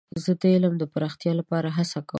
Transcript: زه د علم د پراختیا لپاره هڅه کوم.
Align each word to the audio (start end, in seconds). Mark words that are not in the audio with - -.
زه 0.23 0.31
د 0.41 0.43
علم 0.55 0.73
د 0.79 0.83
پراختیا 0.93 1.31
لپاره 1.39 1.67
هڅه 1.77 1.99
کوم. 2.01 2.09